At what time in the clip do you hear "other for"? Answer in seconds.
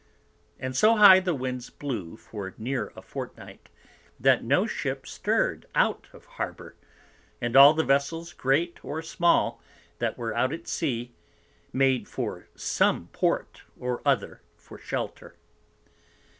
14.03-14.79